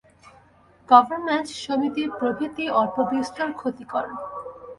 [0.89, 4.05] Government, সমিতি প্রভৃতি অল্পবিস্তর ক্ষতিকর।